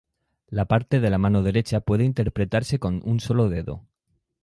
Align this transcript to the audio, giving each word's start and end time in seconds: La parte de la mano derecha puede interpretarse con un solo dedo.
La 0.47 0.65
parte 0.65 0.99
de 0.99 1.11
la 1.11 1.19
mano 1.19 1.43
derecha 1.43 1.79
puede 1.79 2.03
interpretarse 2.05 2.79
con 2.79 3.03
un 3.05 3.19
solo 3.19 3.49
dedo. 3.49 3.85